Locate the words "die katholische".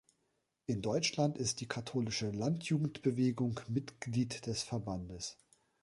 1.61-2.31